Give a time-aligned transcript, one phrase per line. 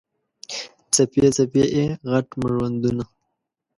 [0.93, 3.03] څپې، څپې یې، غټ مړوندونه